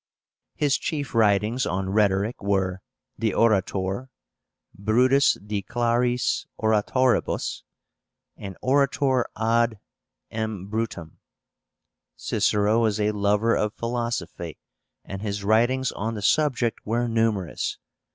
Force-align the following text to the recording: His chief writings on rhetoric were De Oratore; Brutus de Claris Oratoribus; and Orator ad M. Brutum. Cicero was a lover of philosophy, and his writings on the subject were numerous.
His 0.55 0.79
chief 0.79 1.13
writings 1.13 1.67
on 1.67 1.91
rhetoric 1.91 2.41
were 2.41 2.81
De 3.19 3.33
Oratore; 3.35 4.09
Brutus 4.73 5.35
de 5.35 5.61
Claris 5.61 6.47
Oratoribus; 6.59 7.61
and 8.35 8.57
Orator 8.63 9.27
ad 9.37 9.79
M. 10.31 10.69
Brutum. 10.71 11.19
Cicero 12.15 12.79
was 12.79 12.99
a 12.99 13.11
lover 13.11 13.55
of 13.55 13.75
philosophy, 13.75 14.57
and 15.05 15.21
his 15.21 15.43
writings 15.43 15.91
on 15.91 16.15
the 16.15 16.23
subject 16.23 16.79
were 16.83 17.07
numerous. 17.07 17.77